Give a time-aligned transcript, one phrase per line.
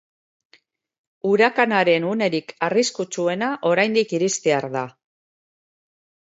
[1.31, 4.83] Urakanaren unerik arriskutsuena oraindik iristear da.